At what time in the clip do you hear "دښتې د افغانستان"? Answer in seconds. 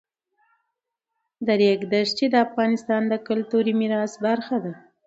1.91-3.01